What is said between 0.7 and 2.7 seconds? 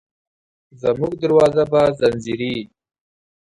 زموږ دروازه به ځینځېرې،